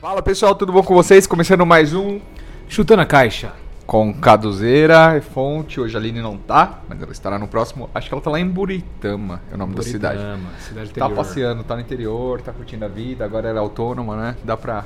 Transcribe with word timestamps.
Fala 0.00 0.22
pessoal, 0.22 0.54
tudo 0.54 0.72
bom 0.72 0.82
com 0.82 0.94
vocês? 0.94 1.26
Começando 1.26 1.66
mais 1.66 1.92
um 1.92 2.20
Chutando 2.68 3.02
a 3.02 3.06
Caixa. 3.06 3.52
com 3.86 4.12
Caduzeira, 4.14 5.20
fonte. 5.34 5.80
Hoje 5.80 5.96
a 5.96 6.00
Aline 6.00 6.20
não 6.20 6.36
tá, 6.36 6.80
mas 6.88 7.00
ela 7.02 7.10
estará 7.12 7.38
no 7.38 7.48
próximo. 7.48 7.88
Acho 7.94 8.08
que 8.08 8.14
ela 8.14 8.22
tá 8.22 8.30
lá 8.30 8.38
em 8.38 8.46
Buritama, 8.48 9.40
é 9.50 9.54
o 9.54 9.58
nome 9.58 9.74
da 9.74 9.82
cidade. 9.82 10.18
Buritama, 10.18 10.50
cidade 10.60 10.90
Tá 10.90 11.00
interior. 11.06 11.16
passeando, 11.16 11.64
tá 11.64 11.74
no 11.74 11.80
interior, 11.80 12.40
tá 12.40 12.52
curtindo 12.52 12.84
a 12.84 12.88
vida, 12.88 13.24
agora 13.24 13.48
ela 13.48 13.58
é 13.58 13.60
autônoma, 13.60 14.16
né? 14.16 14.36
Dá 14.44 14.56
pra 14.56 14.84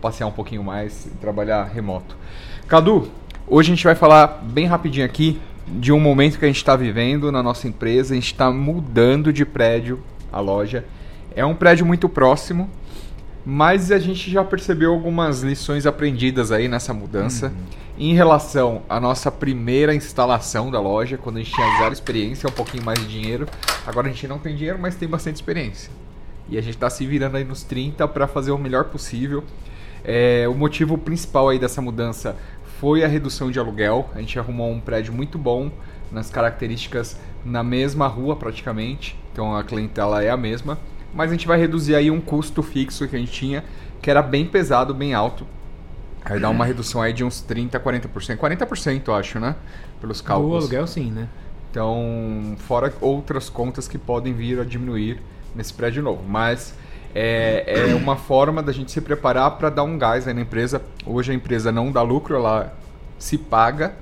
passear 0.00 0.26
um 0.26 0.32
pouquinho 0.32 0.62
mais 0.62 1.06
e 1.06 1.10
trabalhar 1.10 1.64
remoto. 1.64 2.16
Cadu, 2.68 3.08
hoje 3.48 3.72
a 3.72 3.74
gente 3.74 3.84
vai 3.84 3.94
falar 3.94 4.40
bem 4.42 4.66
rapidinho 4.66 5.04
aqui 5.06 5.40
de 5.66 5.92
um 5.92 5.98
momento 6.00 6.38
que 6.38 6.44
a 6.44 6.48
gente 6.48 6.56
está 6.56 6.76
vivendo 6.76 7.32
na 7.32 7.42
nossa 7.42 7.66
empresa. 7.66 8.12
A 8.12 8.16
gente 8.16 8.26
está 8.32 8.50
mudando 8.50 9.32
de 9.32 9.44
prédio 9.44 10.00
a 10.32 10.40
loja. 10.40 10.84
É 11.34 11.44
um 11.44 11.54
prédio 11.54 11.86
muito 11.86 12.08
próximo, 12.08 12.68
mas 13.52 13.90
a 13.90 13.98
gente 13.98 14.30
já 14.30 14.44
percebeu 14.44 14.92
algumas 14.92 15.42
lições 15.42 15.84
aprendidas 15.84 16.52
aí 16.52 16.68
nessa 16.68 16.94
mudança. 16.94 17.52
Em 17.98 18.14
relação 18.14 18.82
à 18.88 19.00
nossa 19.00 19.28
primeira 19.28 19.92
instalação 19.92 20.70
da 20.70 20.80
loja, 20.80 21.18
quando 21.18 21.38
a 21.38 21.40
gente 21.40 21.52
tinha 21.52 21.78
zero 21.78 21.92
experiência, 21.92 22.48
um 22.48 22.52
pouquinho 22.52 22.84
mais 22.84 23.00
de 23.00 23.08
dinheiro. 23.08 23.48
Agora 23.84 24.06
a 24.06 24.10
gente 24.12 24.28
não 24.28 24.38
tem 24.38 24.54
dinheiro, 24.54 24.78
mas 24.78 24.94
tem 24.94 25.08
bastante 25.08 25.34
experiência. 25.34 25.90
E 26.48 26.56
a 26.56 26.60
gente 26.60 26.74
está 26.74 26.88
se 26.88 27.04
virando 27.04 27.38
aí 27.38 27.42
nos 27.42 27.64
30 27.64 28.06
para 28.06 28.28
fazer 28.28 28.52
o 28.52 28.58
melhor 28.58 28.84
possível. 28.84 29.42
É, 30.04 30.46
o 30.46 30.54
motivo 30.54 30.96
principal 30.96 31.48
aí 31.48 31.58
dessa 31.58 31.82
mudança 31.82 32.36
foi 32.78 33.02
a 33.02 33.08
redução 33.08 33.50
de 33.50 33.58
aluguel. 33.58 34.08
A 34.14 34.20
gente 34.20 34.38
arrumou 34.38 34.70
um 34.70 34.78
prédio 34.78 35.12
muito 35.12 35.36
bom 35.36 35.72
nas 36.12 36.30
características 36.30 37.16
na 37.44 37.64
mesma 37.64 38.06
rua 38.06 38.36
praticamente. 38.36 39.18
Então 39.32 39.56
a 39.56 39.64
clientela 39.64 40.22
é 40.22 40.30
a 40.30 40.36
mesma. 40.36 40.78
Mas 41.14 41.30
a 41.30 41.34
gente 41.34 41.46
vai 41.46 41.58
reduzir 41.58 41.94
aí 41.94 42.10
um 42.10 42.20
custo 42.20 42.62
fixo 42.62 43.06
que 43.08 43.16
a 43.16 43.18
gente 43.18 43.32
tinha, 43.32 43.64
que 44.00 44.10
era 44.10 44.22
bem 44.22 44.46
pesado, 44.46 44.94
bem 44.94 45.12
alto. 45.14 45.46
Aí 46.24 46.38
dá 46.38 46.50
uma 46.50 46.64
redução 46.64 47.00
aí 47.00 47.12
de 47.12 47.24
uns 47.24 47.40
30, 47.40 47.80
40%. 47.80 48.36
40% 48.36 49.02
eu 49.08 49.14
acho, 49.14 49.40
né? 49.40 49.56
Pelos 50.00 50.20
O 50.20 50.24
cálculos. 50.24 50.64
aluguel 50.64 50.86
sim, 50.86 51.10
né? 51.10 51.28
Então, 51.70 52.56
fora 52.58 52.92
outras 53.00 53.48
contas 53.48 53.88
que 53.88 53.96
podem 53.96 54.32
vir 54.34 54.60
a 54.60 54.64
diminuir 54.64 55.20
nesse 55.54 55.72
prédio 55.72 56.02
novo. 56.02 56.22
Mas 56.26 56.74
é, 57.14 57.90
é 57.90 57.94
uma 57.94 58.16
forma 58.16 58.62
da 58.62 58.72
gente 58.72 58.90
se 58.92 59.00
preparar 59.00 59.52
para 59.52 59.70
dar 59.70 59.82
um 59.82 59.96
gás 59.96 60.28
aí 60.28 60.34
na 60.34 60.42
empresa. 60.42 60.82
Hoje 61.06 61.32
a 61.32 61.34
empresa 61.34 61.72
não 61.72 61.90
dá 61.90 62.02
lucro, 62.02 62.36
ela 62.36 62.76
se 63.18 63.38
paga, 63.38 63.94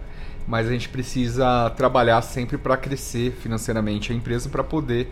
mas 0.47 0.67
a 0.67 0.71
gente 0.71 0.89
precisa 0.89 1.71
trabalhar 1.71 2.21
sempre 2.23 2.59
para 2.59 2.77
crescer 2.77 3.33
financeiramente 3.33 4.13
a 4.13 4.15
empresa 4.15 4.49
para 4.49 4.65
poder 4.65 5.11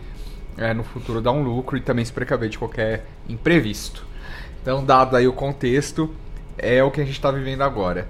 é, 0.57 0.73
no 0.73 0.83
futuro 0.83 1.21
dar 1.21 1.31
um 1.31 1.43
lucro 1.43 1.77
e 1.77 1.81
também 1.81 2.03
se 2.03 2.11
precaver 2.11 2.49
de 2.49 2.57
qualquer 2.57 3.05
imprevisto. 3.29 4.05
Então, 4.61 4.83
dado 4.83 5.15
aí 5.15 5.27
o 5.27 5.33
contexto, 5.33 6.13
é 6.57 6.83
o 6.83 6.91
que 6.91 6.99
a 6.99 7.05
gente 7.05 7.15
está 7.15 7.31
vivendo 7.31 7.61
agora. 7.61 8.07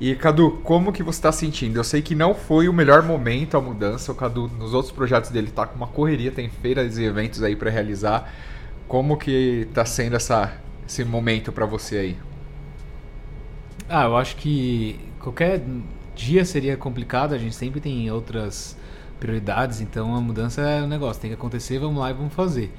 E 0.00 0.14
Cadu, 0.14 0.52
como 0.62 0.92
que 0.92 1.02
você 1.02 1.18
está 1.18 1.32
sentindo? 1.32 1.76
Eu 1.76 1.84
sei 1.84 2.00
que 2.00 2.14
não 2.14 2.32
foi 2.32 2.68
o 2.68 2.72
melhor 2.72 3.02
momento 3.02 3.56
a 3.56 3.60
mudança. 3.60 4.12
O 4.12 4.14
Cadu, 4.14 4.48
nos 4.56 4.72
outros 4.72 4.92
projetos 4.92 5.30
dele, 5.30 5.50
tá 5.50 5.66
com 5.66 5.74
uma 5.74 5.88
correria, 5.88 6.30
tem 6.30 6.48
feiras 6.48 6.98
e 6.98 7.04
eventos 7.04 7.42
aí 7.42 7.56
para 7.56 7.68
realizar. 7.68 8.32
Como 8.86 9.16
que 9.16 9.66
está 9.68 9.84
sendo 9.84 10.14
essa, 10.14 10.52
esse 10.86 11.04
momento 11.04 11.50
para 11.50 11.66
você 11.66 11.98
aí? 11.98 12.18
Ah, 13.88 14.04
eu 14.04 14.16
acho 14.16 14.36
que 14.36 15.00
qualquer 15.18 15.62
dia 16.14 16.44
seria 16.44 16.76
complicado, 16.76 17.34
a 17.34 17.38
gente 17.38 17.54
sempre 17.54 17.80
tem 17.80 18.10
outras 18.10 18.76
prioridades, 19.18 19.80
então 19.80 20.14
a 20.14 20.20
mudança 20.20 20.60
é 20.62 20.82
um 20.82 20.86
negócio, 20.86 21.20
tem 21.20 21.30
que 21.30 21.34
acontecer, 21.34 21.78
vamos 21.78 21.98
lá 21.98 22.10
e 22.10 22.14
vamos 22.14 22.32
fazer. 22.32 22.72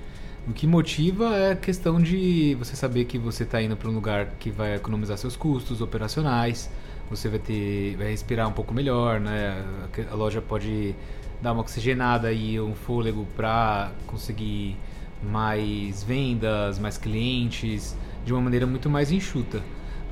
O 0.47 0.53
que 0.53 0.65
motiva 0.65 1.35
é 1.35 1.51
a 1.51 1.55
questão 1.55 2.01
de 2.01 2.55
você 2.55 2.75
saber 2.75 3.05
que 3.05 3.17
você 3.17 3.43
está 3.43 3.61
indo 3.61 3.75
para 3.77 3.89
um 3.89 3.93
lugar 3.93 4.27
que 4.39 4.49
vai 4.49 4.75
economizar 4.75 5.17
seus 5.17 5.35
custos 5.35 5.81
operacionais, 5.81 6.69
você 7.09 7.27
vai 7.29 7.39
ter, 7.39 7.95
vai 7.97 8.09
respirar 8.09 8.47
um 8.47 8.51
pouco 8.51 8.73
melhor, 8.73 9.19
né? 9.19 9.63
A 10.11 10.15
loja 10.15 10.41
pode 10.41 10.95
dar 11.41 11.53
uma 11.53 11.61
oxigenada 11.61 12.31
e 12.31 12.59
um 12.59 12.73
fôlego 12.73 13.27
para 13.35 13.91
conseguir 14.07 14.75
mais 15.21 16.03
vendas, 16.03 16.79
mais 16.79 16.97
clientes, 16.97 17.95
de 18.25 18.33
uma 18.33 18.41
maneira 18.41 18.65
muito 18.65 18.89
mais 18.89 19.11
enxuta. 19.11 19.61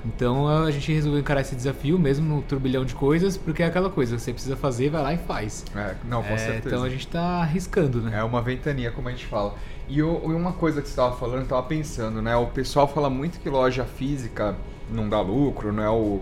Então 0.07 0.47
a 0.47 0.71
gente 0.71 0.91
resolveu 0.93 1.19
encarar 1.19 1.41
esse 1.41 1.55
desafio 1.55 1.99
mesmo 1.99 2.27
no 2.35 2.41
turbilhão 2.41 2.85
de 2.85 2.95
coisas, 2.95 3.35
porque 3.35 3.61
é 3.61 3.65
aquela 3.65 3.89
coisa, 3.89 4.17
você 4.17 4.31
precisa 4.31 4.55
fazer, 4.55 4.89
vai 4.89 5.01
lá 5.03 5.13
e 5.13 5.17
faz. 5.17 5.65
É, 5.75 5.95
não, 6.05 6.23
com 6.23 6.33
É, 6.33 6.37
certeza. 6.37 6.67
então 6.75 6.83
a 6.83 6.89
gente 6.89 7.05
está 7.05 7.21
arriscando, 7.41 8.01
né? 8.01 8.17
É 8.19 8.23
uma 8.23 8.41
ventania, 8.41 8.91
como 8.91 9.09
a 9.09 9.11
gente 9.11 9.25
fala. 9.25 9.53
E 9.89 10.01
o- 10.01 10.21
e 10.31 10.33
uma 10.33 10.53
coisa 10.53 10.81
que 10.81 10.87
você 10.87 10.93
estava 10.93 11.15
falando, 11.15 11.37
eu 11.39 11.43
estava 11.43 11.63
pensando, 11.63 12.21
né? 12.21 12.35
O 12.35 12.47
pessoal 12.47 12.87
fala 12.87 13.09
muito 13.09 13.39
que 13.39 13.49
loja 13.49 13.85
física 13.85 14.55
não 14.89 15.09
dá 15.09 15.19
lucro, 15.19 15.73
não 15.73 15.83
é 15.83 15.89
o 15.89 16.21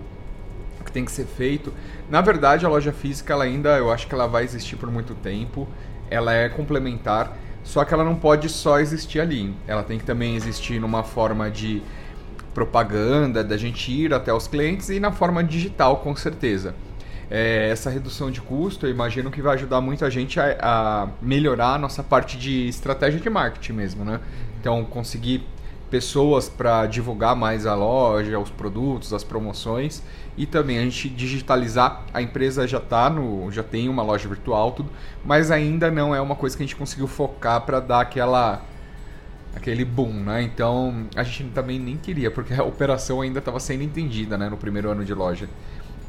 que 0.84 0.91
tem 0.91 1.06
que 1.06 1.12
ser 1.12 1.25
feito. 1.25 1.74
Na 2.09 2.22
verdade, 2.22 2.66
a 2.66 2.69
loja 2.69 2.91
física, 2.94 3.34
ela 3.34 3.44
ainda, 3.44 3.78
eu 3.78 3.91
acho 3.91 4.07
que 4.07 4.13
ela 4.13 4.28
vai 4.28 4.44
existir 4.44 4.75
por 4.75 4.90
muito 4.91 5.13
tempo. 5.16 5.68
Ela 6.09 6.34
é 6.34 6.47
complementar, 6.50 7.35
só 7.63 7.84
que 7.84 7.94
ela 7.94 8.03
não 8.03 8.16
pode 8.16 8.47
só 8.50 8.79
existir 8.79 9.19
ali. 9.19 9.53
Ela 9.68 9.84
tem 9.84 9.97
que 9.97 10.06
também 10.06 10.35
existir 10.35 10.79
numa 10.79 11.03
forma 11.03 11.50
de 11.50 11.81
propaganda, 12.56 13.44
da 13.44 13.58
gente 13.58 13.92
ir 13.92 14.14
até 14.14 14.34
os 14.34 14.48
clientes 14.48 14.90
e 14.90 15.00
na 15.00 15.12
forma 15.12 15.44
digital, 15.44 15.98
com 15.98 16.16
certeza. 16.16 16.74
É, 17.30 17.70
essa 17.70 17.90
redução 17.90 18.32
de 18.32 18.40
custo, 18.40 18.86
eu 18.86 18.92
imagino 18.92 19.30
que 19.30 19.42
vai 19.42 19.56
ajudar 19.56 19.82
muita 19.82 20.10
gente 20.10 20.40
a, 20.40 20.56
a 20.62 21.08
melhorar 21.22 21.74
a 21.74 21.78
nossa 21.78 22.02
parte 22.02 22.38
de 22.38 22.68
estratégia 22.68 23.20
de 23.20 23.30
marketing 23.30 23.74
mesmo, 23.74 24.06
né? 24.06 24.22
Então, 24.60 24.86
conseguir 24.86 25.44
pessoas 25.90 26.48
para 26.48 26.86
divulgar 26.86 27.36
mais 27.36 27.66
a 27.66 27.76
loja, 27.76 28.40
os 28.40 28.50
produtos, 28.50 29.14
as 29.14 29.24
promoções 29.24 30.02
e 30.38 30.46
também 30.46 30.78
a 30.78 30.82
gente 30.82 31.10
digitalizar. 31.10 32.04
A 32.14 32.22
empresa 32.22 32.68
já 32.68 32.80
tá 32.80 33.10
no, 33.10 33.52
já 33.52 33.64
tem 33.64 33.90
uma 33.90 34.02
loja 34.02 34.28
virtual, 34.30 34.72
tudo, 34.72 34.90
mas 35.24 35.52
ainda 35.52 35.92
não 35.92 36.16
é 36.16 36.22
uma 36.22 36.36
coisa 36.36 36.56
que 36.56 36.64
a 36.64 36.66
gente 36.66 36.76
conseguiu 36.76 37.08
focar 37.08 37.62
para 37.62 37.80
dar 37.80 38.02
aquela 38.02 38.62
aquele 39.56 39.86
boom, 39.86 40.12
né? 40.14 40.44
Então 40.44 41.08
a 41.16 41.24
gente 41.24 41.46
também 41.52 41.80
nem 41.80 41.98
queria, 41.98 42.30
porque 42.30 42.54
a 42.54 42.64
operação 42.64 43.22
ainda 43.22 43.40
estava 43.40 43.60
sendo 43.60 43.84
entendida, 43.84 44.38
né? 44.38 44.50
No 44.50 44.58
primeiro 44.58 44.90
ano 44.90 45.04
de 45.06 45.14
loja. 45.14 45.48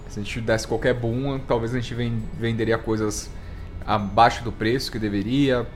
Se 0.08 0.20
a 0.20 0.22
gente 0.22 0.40
desse 0.40 0.66
qualquer 0.66 0.94
boom, 0.94 1.38
talvez 1.38 1.74
a 1.74 1.80
gente 1.80 1.94
ven- 1.94 2.22
venderia 2.38 2.78
coisas 2.78 3.30
abaixo 3.86 4.42
do 4.44 4.52
preço 4.52 4.90
que 4.90 4.98
deveria. 4.98 5.66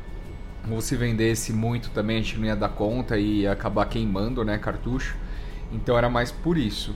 Ou 0.71 0.81
se 0.81 0.95
vendesse 0.95 1.53
muito 1.53 1.91
também, 1.91 2.19
a 2.19 2.23
gente 2.23 2.39
não 2.39 2.47
ia 2.47 2.57
dar 2.57 2.69
conta 2.69 3.17
e 3.17 3.43
ia 3.43 3.53
acabar 3.53 3.87
queimando, 3.87 4.45
né? 4.45 4.59
Cartucho. 4.59 5.17
Então 5.73 5.97
era 5.97 6.09
mais 6.09 6.31
por 6.31 6.59
isso. 6.59 6.95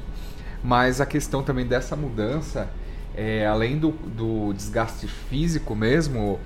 Mas 0.63 1.01
a 1.01 1.07
questão 1.07 1.43
também 1.43 1.67
dessa 1.67 1.95
mudança, 1.97 2.69
é, 3.17 3.47
além 3.47 3.79
do, 3.79 3.91
do 3.91 4.53
desgaste 4.53 5.07
físico 5.07 5.75
mesmo, 5.75 6.39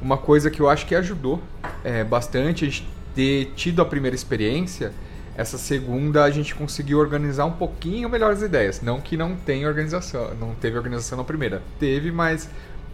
uma 0.00 0.16
coisa 0.16 0.50
que 0.50 0.60
eu 0.60 0.68
acho 0.68 0.86
que 0.86 0.94
ajudou 0.94 1.42
é, 1.82 2.04
bastante 2.04 2.64
a 2.64 2.68
gente 2.68 2.86
ter 3.14 3.52
tido 3.54 3.80
a 3.80 3.84
primeira 3.84 4.14
experiência, 4.14 4.92
essa 5.36 5.58
segunda 5.58 6.24
a 6.24 6.30
gente 6.30 6.54
conseguiu 6.54 6.98
organizar 6.98 7.44
um 7.44 7.52
pouquinho 7.52 8.08
melhor 8.08 8.32
as 8.32 8.42
ideias. 8.42 8.80
Não 8.80 9.00
que 9.00 9.16
não 9.16 9.34
tenha 9.34 9.66
organização, 9.66 10.32
não 10.34 10.54
teve 10.54 10.76
organização 10.76 11.18
na 11.18 11.24
primeira. 11.24 11.62
Teve, 11.78 12.12
mas 12.12 12.48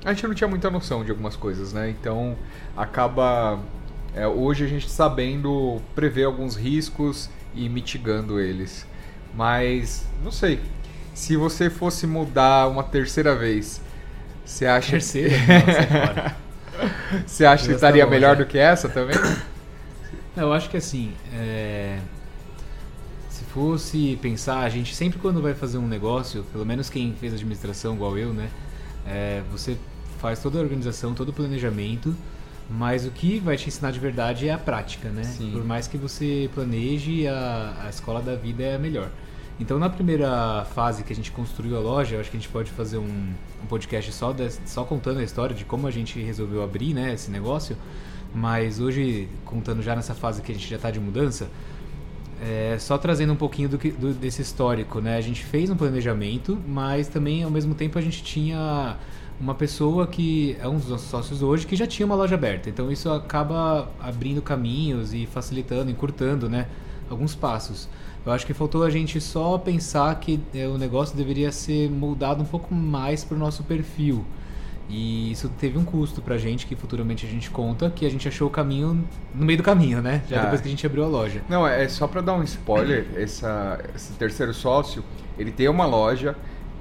a 0.05 0.13
gente 0.13 0.27
não 0.27 0.35
tinha 0.35 0.49
muita 0.49 0.71
noção 0.71 1.05
de 1.05 1.11
algumas 1.11 1.37
coisas, 1.37 1.73
né? 1.73 1.91
Então 1.91 2.37
acaba 2.77 3.61
é, 4.15 4.27
hoje 4.27 4.65
a 4.65 4.69
gente 4.69 4.91
sabendo 4.91 5.81
prever 5.95 6.25
alguns 6.25 6.57
riscos 6.57 7.29
e 7.55 7.69
mitigando 7.69 8.41
eles. 8.41 8.87
Mas 9.35 10.07
não 10.25 10.33
sei. 10.33 10.61
Se 11.15 11.37
você 11.37 11.69
fosse 11.69 12.07
mudar 12.07 12.69
uma 12.69 12.83
terceira 12.83 13.35
vez, 13.35 13.81
você 14.45 14.65
acha 14.65 14.93
Terceira, 14.93 15.35
sai 15.47 15.87
fora. 15.87 16.37
você 17.27 17.45
acha 17.45 17.67
que 17.67 17.75
estaria 17.75 18.07
melhor 18.07 18.37
do 18.37 18.47
que 18.47 18.57
essa 18.59 18.89
também? 18.89 19.17
Eu 20.37 20.53
acho 20.53 20.71
que 20.71 20.77
assim, 20.77 21.13
é, 21.33 21.99
se 23.29 23.45
fosse 23.45 24.19
pensar, 24.23 24.61
a 24.61 24.69
gente 24.69 24.95
sempre 24.95 25.19
quando 25.19 25.43
vai 25.43 25.55
fazer 25.55 25.79
um 25.79 25.87
negócio, 25.89 26.45
pelo 26.53 26.65
menos 26.65 26.89
quem 26.89 27.15
fez 27.15 27.35
administração 27.35 27.95
igual 27.95 28.17
eu, 28.17 28.33
né? 28.33 28.49
é, 29.07 29.43
você 29.51 29.77
faz 30.19 30.41
toda 30.41 30.59
a 30.59 30.63
organização, 30.63 31.15
todo 31.15 31.31
o 31.31 31.33
planejamento, 31.33 32.15
mas 32.69 33.07
o 33.07 33.11
que 33.11 33.39
vai 33.41 33.57
te 33.57 33.67
ensinar 33.69 33.91
de 33.91 33.99
verdade 33.99 34.47
é 34.49 34.53
a 34.53 34.59
prática, 34.59 35.09
né? 35.09 35.25
Sim. 35.25 35.51
Por 35.53 35.65
mais 35.65 35.89
que 35.89 35.97
você 35.97 36.49
planeje, 36.55 37.27
a, 37.27 37.85
a 37.87 37.91
escola 37.91 38.21
da 38.23 38.37
vida 38.37 38.63
é 38.63 38.77
a 38.77 38.79
melhor. 38.79 39.11
Então, 39.59 39.79
na 39.79 39.91
primeira 39.91 40.65
fase 40.75 41.03
que 41.03 41.13
a 41.13 41.17
gente 41.17 41.31
construiu 41.33 41.77
a 41.77 41.81
loja, 41.81 42.15
eu 42.17 42.21
acho 42.21 42.31
que 42.31 42.37
a 42.37 42.41
gente 42.41 42.49
pode 42.51 42.71
fazer 42.71 42.99
um, 42.99 43.33
um 43.63 43.67
podcast 43.69 44.13
só, 44.13 44.33
des- 44.33 44.61
só 44.67 44.85
contando 44.85 45.19
a 45.19 45.25
história 45.25 45.55
de 45.57 45.65
como 45.65 45.87
a 45.87 45.91
gente 45.91 46.21
resolveu 46.21 46.63
abrir 46.63 46.95
né, 46.95 47.13
esse 47.15 47.31
negócio. 47.31 47.77
Mas 48.35 48.81
hoje, 48.81 49.29
contando 49.45 49.83
já 49.83 49.97
nessa 49.97 50.15
fase 50.15 50.41
que 50.43 50.53
a 50.53 50.55
gente 50.55 50.69
já 50.69 50.77
está 50.77 50.91
de 50.91 51.01
mudança, 51.01 51.49
é, 52.43 52.77
só 52.79 52.97
trazendo 52.97 53.33
um 53.33 53.37
pouquinho 53.37 53.69
do 53.69 53.79
que- 53.79 53.91
do- 53.91 54.15
desse 54.15 54.41
histórico, 54.43 55.01
né? 55.01 55.17
A 55.17 55.21
gente 55.21 55.45
fez 55.45 55.69
um 55.71 55.77
planejamento, 55.77 56.59
mas 56.67 57.09
também 57.09 57.43
ao 57.43 57.51
mesmo 57.51 57.75
tempo 57.75 57.99
a 57.99 58.03
gente 58.03 58.23
tinha 58.23 58.97
uma 59.41 59.55
pessoa 59.55 60.07
que 60.07 60.57
é 60.61 60.69
um 60.69 60.77
dos 60.77 60.89
nossos 60.89 61.09
sócios 61.09 61.43
hoje 61.43 61.67
que 61.67 61.75
já 61.77 61.87
tinha 61.87 62.07
uma 62.07 62.15
loja 62.15 62.35
aberta. 62.35 62.69
Então 62.71 62.91
isso 62.91 63.11
acaba 63.11 63.91
abrindo 64.01 64.41
caminhos 64.41 65.13
e 65.13 65.27
facilitando, 65.27 65.91
encurtando, 65.91 66.49
né? 66.49 66.67
alguns 67.11 67.35
passos. 67.35 67.89
Eu 68.25 68.33
acho 68.33 68.47
que 68.47 68.55
faltou 68.55 68.85
a 68.85 68.91
gente 68.91 69.21
só 69.21 69.59
pensar 69.59 70.15
que 70.21 70.39
é, 70.55 70.69
o 70.69 70.79
negócio 70.79 71.17
deveria 71.17 71.51
ser 71.51 71.91
moldado 71.91 72.41
um 72.43 72.47
pouco 72.47 72.73
mais 72.75 73.25
para 73.25 73.37
o 73.37 73.39
nosso 73.41 73.65
perfil. 73.65 74.25
E 74.91 75.31
isso 75.31 75.49
teve 75.49 75.79
um 75.79 75.85
custo 75.85 76.21
pra 76.21 76.37
gente, 76.37 76.67
que 76.67 76.75
futuramente 76.75 77.25
a 77.25 77.29
gente 77.29 77.49
conta, 77.49 77.89
que 77.91 78.05
a 78.05 78.11
gente 78.11 78.27
achou 78.27 78.49
o 78.49 78.51
caminho 78.51 79.05
no 79.33 79.47
meio 79.47 79.57
do 79.57 79.63
caminho, 79.63 80.03
né? 80.03 80.23
Já 80.29 80.41
Ah. 80.41 80.43
depois 80.43 80.61
que 80.61 80.67
a 80.67 80.71
gente 80.71 80.85
abriu 80.85 81.05
a 81.05 81.07
loja. 81.07 81.43
Não, 81.49 81.67
é 81.67 81.87
só 81.89 82.09
para 82.09 82.21
dar 82.21 82.35
um 82.35 82.43
spoiler, 82.43 83.07
essa, 83.17 83.79
esse 83.95 84.13
terceiro 84.15 84.53
sócio, 84.53 85.05
ele 85.39 85.53
tem 85.53 85.69
uma 85.69 85.87
loja 85.87 86.35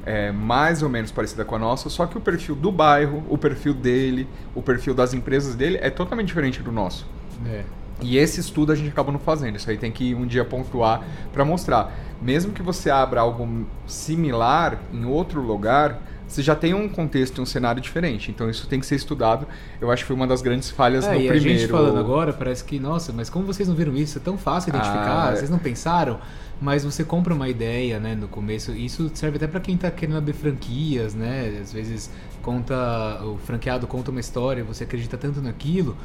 é, 0.06 0.32
mais 0.32 0.82
ou 0.82 0.90
menos 0.90 1.12
parecida 1.12 1.46
com 1.46 1.56
a 1.56 1.60
nossa, 1.60 1.88
só 1.90 2.08
que 2.08 2.18
o 2.18 2.22
perfil 2.22 2.56
do 2.56 2.72
bairro, 2.72 3.24
o 3.30 3.38
perfil 3.38 3.74
dele, 3.76 4.28
o 4.56 4.62
perfil 4.62 4.96
das 4.96 5.14
empresas 5.14 5.54
dele 5.54 5.78
é 5.80 5.90
totalmente 5.92 6.28
diferente 6.28 6.64
do 6.64 6.72
nosso. 6.72 7.06
É. 7.46 7.64
E 8.02 8.18
esse 8.18 8.40
estudo 8.40 8.72
a 8.72 8.76
gente 8.76 8.90
acaba 8.90 9.12
não 9.12 9.20
fazendo, 9.20 9.58
isso 9.58 9.70
aí 9.70 9.78
tem 9.78 9.92
que 9.92 10.16
um 10.16 10.26
dia 10.26 10.44
pontuar 10.46 11.04
para 11.34 11.44
mostrar. 11.46 11.94
Mesmo 12.22 12.54
que 12.54 12.62
você 12.62 12.90
abra 12.90 13.20
algo 13.22 13.68
similar 13.86 14.80
em 14.94 15.06
outro 15.06 15.42
lugar, 15.42 16.00
você 16.30 16.42
já 16.44 16.56
tem 16.56 16.74
um 16.74 16.88
contexto 16.88 17.40
e 17.40 17.42
um 17.42 17.46
cenário 17.46 17.82
diferente. 17.82 18.32
Então 18.32 18.50
isso 18.50 18.68
tem 18.68 18.80
que 18.80 18.86
ser 18.86 18.96
estudado. 18.96 19.48
Eu 19.82 19.92
acho 19.92 20.04
que 20.04 20.08
foi 20.08 20.16
uma 20.16 20.28
das 20.28 20.42
grandes 20.42 20.70
falhas 20.70 21.06
É, 21.06 21.16
no 21.16 21.22
e 21.22 21.28
primeiro. 21.28 21.50
a 21.50 21.58
gente 21.58 21.68
falando 21.70 21.98
agora, 22.00 22.32
parece 22.32 22.64
que, 22.64 22.80
nossa, 22.80 23.12
mas 23.12 23.30
como 23.30 23.46
vocês 23.46 23.68
não 23.68 23.76
viram 23.76 23.96
isso? 23.96 24.18
É 24.18 24.22
tão 24.22 24.38
fácil 24.38 24.70
identificar, 24.70 25.30
Ah, 25.30 25.32
é. 25.32 25.36
vocês 25.36 25.50
não 25.50 25.60
pensaram? 25.60 26.20
Mas 26.62 26.84
você 26.84 27.04
compra 27.06 27.34
uma 27.34 27.48
ideia, 27.48 28.00
né, 28.00 28.16
no 28.16 28.28
começo. 28.28 28.72
Isso 28.74 29.10
serve 29.14 29.38
até 29.38 29.48
para 29.48 29.62
quem 29.62 29.78
tá 29.78 29.90
querendo 29.90 30.18
abrir 30.18 30.34
franquias, 30.34 31.16
né? 31.16 31.58
Às 31.62 31.72
vezes 31.74 32.12
conta 32.42 33.22
o 33.24 33.38
franqueado 33.38 33.86
conta 33.88 34.12
uma 34.12 34.20
história, 34.20 34.64
você 34.64 34.84
acredita 34.84 35.18
tanto 35.18 35.42
naquilo 35.42 35.96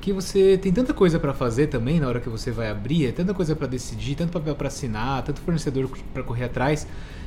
que 0.00 0.12
você 0.12 0.58
tem 0.58 0.70
tanta 0.72 0.92
coisa 0.92 1.18
para 1.18 1.32
fazer 1.32 1.68
também 1.68 1.98
na 1.98 2.06
hora 2.06 2.20
que 2.20 2.28
você 2.28 2.50
vai 2.50 2.68
abrir, 2.68 3.06
é 3.06 3.12
tanta 3.12 3.32
coisa 3.32 3.56
para 3.56 3.66
decidir, 3.66 4.14
tanto 4.14 4.32
papel 4.32 4.54
para 4.54 4.68
assinar, 4.68 5.22
tanto 5.22 5.40
fornecedor 5.40 5.88
para 6.12 6.22
correr 6.22 6.44
atrás, 6.44 6.86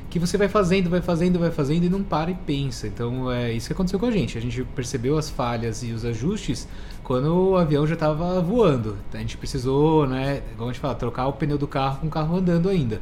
que 0.09 0.19
você 0.19 0.37
vai 0.37 0.47
fazendo, 0.47 0.89
vai 0.89 1.01
fazendo, 1.01 1.39
vai 1.39 1.51
fazendo 1.51 1.83
e 1.85 1.89
não 1.89 2.01
para 2.01 2.31
e 2.31 2.35
pensa. 2.35 2.87
Então 2.87 3.31
é 3.31 3.51
isso 3.51 3.67
que 3.67 3.73
aconteceu 3.73 3.99
com 3.99 4.05
a 4.05 4.11
gente. 4.11 4.37
A 4.37 4.41
gente 4.41 4.63
percebeu 4.63 5.17
as 5.17 5.29
falhas 5.29 5.83
e 5.83 5.91
os 5.91 6.05
ajustes 6.05 6.67
quando 7.03 7.51
o 7.51 7.57
avião 7.57 7.85
já 7.85 7.93
estava 7.93 8.41
voando. 8.41 8.97
A 9.13 9.17
gente 9.17 9.37
precisou, 9.37 10.07
né, 10.07 10.41
como 10.57 10.69
a 10.69 10.73
gente 10.73 10.81
fala, 10.81 10.95
trocar 10.95 11.27
o 11.27 11.33
pneu 11.33 11.57
do 11.57 11.67
carro 11.67 11.99
com 11.99 12.07
o 12.07 12.09
carro 12.09 12.37
andando 12.37 12.69
ainda. 12.69 13.01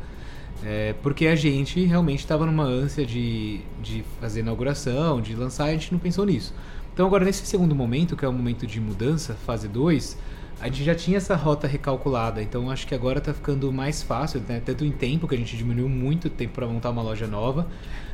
É, 0.63 0.96
porque 1.04 1.28
a 1.28 1.36
gente 1.36 1.84
realmente 1.86 2.19
estava 2.19 2.46
numa 2.46 2.63
ânsia 2.63 3.06
de, 3.06 3.62
de 3.81 4.04
fazer 4.19 4.40
inauguração, 4.40 5.22
de 5.22 5.36
lançar, 5.36 5.68
e 5.68 5.69
a 5.69 5.74
gente 5.74 5.92
não 5.92 6.00
pensou 6.00 6.25
nisso. 6.25 6.54
Então 6.94 7.06
agora 7.06 7.25
nesse 7.25 7.46
segundo 7.46 7.75
momento, 7.75 8.16
que 8.16 8.24
é 8.25 8.28
o 8.28 8.34
momento 8.34 8.66
de 8.66 8.80
mudança, 8.80 9.34
fase 9.46 9.68
2, 9.68 10.18
a 10.62 10.68
gente 10.68 10.84
já 10.84 10.96
tinha 10.96 11.18
essa 11.18 11.36
rota 11.36 11.68
recalculada, 11.68 12.42
então 12.42 12.72
acho 12.72 12.88
que 12.88 12.96
agora 12.96 13.19
está 13.19 13.34
ficando 13.34 13.72
mais 13.72 14.02
fácil, 14.02 14.42
né? 14.48 14.62
tanto 14.66 14.86
em 14.86 14.92
tempo, 14.92 15.28
que 15.28 15.36
a 15.36 15.38
gente 15.38 15.56
diminuiu 15.57 15.90
muito 15.90 16.25
o 16.25 16.30
tempo 16.30 16.54
para 16.54 16.66
montar 16.66 16.90
uma 16.92 17.02
loja 17.02 17.28
nova. 17.28 17.68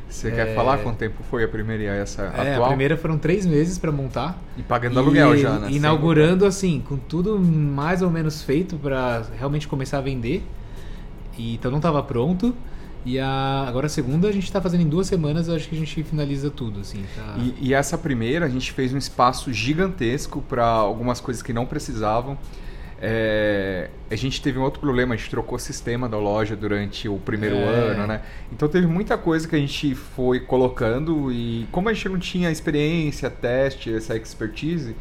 Você 0.08 0.30
quer 0.30 0.54
falar 0.54 0.78
quanto 0.78 0.98
tempo 0.98 1.22
foi 1.22 1.42
a 1.42 1.48
primeira 1.48 1.82
e 1.82 1.86
essa 1.86 2.22
É, 2.22 2.52
atual? 2.52 2.64
a 2.64 2.68
primeira 2.68 2.98
foram 2.98 3.16
três 3.16 3.46
meses 3.46 3.78
para 3.78 3.90
montar. 3.90 4.38
E 4.58 4.62
pagando 4.62 4.98
aluguel 4.98 5.34
E 5.34 5.38
já, 5.38 5.58
né? 5.58 5.70
Inaugurando 5.70 6.44
assim, 6.44 6.82
com 6.86 6.98
tudo 6.98 7.38
mais 7.38 8.02
ou 8.02 8.10
menos 8.10 8.42
feito 8.42 8.76
para 8.76 9.24
realmente 9.38 9.66
começar 9.66 9.98
a 9.98 10.00
vender. 10.02 10.44
E, 11.38 11.54
então 11.54 11.70
não 11.70 11.78
estava 11.78 12.02
pronto. 12.02 12.54
E 13.04 13.18
a, 13.18 13.64
agora 13.66 13.86
a 13.86 13.88
segunda 13.88 14.28
a 14.28 14.32
gente 14.32 14.44
está 14.44 14.60
fazendo 14.60 14.82
em 14.82 14.88
duas 14.88 15.06
semanas, 15.06 15.48
acho 15.48 15.68
que 15.68 15.74
a 15.74 15.78
gente 15.78 16.02
finaliza 16.04 16.50
tudo, 16.50 16.80
assim. 16.80 17.04
Tá... 17.16 17.36
E, 17.38 17.68
e 17.68 17.74
essa 17.74 17.98
primeira, 17.98 18.46
a 18.46 18.48
gente 18.48 18.70
fez 18.72 18.92
um 18.94 18.98
espaço 18.98 19.52
gigantesco 19.52 20.40
para 20.42 20.64
algumas 20.64 21.20
coisas 21.20 21.42
que 21.42 21.52
não 21.52 21.66
precisavam. 21.66 22.38
É, 23.04 23.90
a 24.08 24.14
gente 24.14 24.40
teve 24.40 24.60
um 24.60 24.62
outro 24.62 24.78
problema, 24.78 25.14
a 25.14 25.16
gente 25.16 25.28
trocou 25.28 25.56
o 25.56 25.58
sistema 25.58 26.08
da 26.08 26.16
loja 26.16 26.54
durante 26.54 27.08
o 27.08 27.18
primeiro 27.18 27.56
É. 27.56 27.90
ano, 27.90 28.06
né? 28.06 28.22
Então 28.52 28.68
teve 28.68 28.86
muita 28.86 29.18
coisa 29.18 29.48
que 29.48 29.56
a 29.56 29.58
gente 29.58 29.92
foi 29.96 30.38
colocando 30.38 31.32
e 31.32 31.66
como 31.72 31.88
a 31.88 31.92
gente 31.92 32.08
não 32.08 32.18
tinha 32.20 32.48
experiência, 32.48 33.28
teste, 33.28 33.92
essa 33.92 34.16
expertise, 34.16 34.94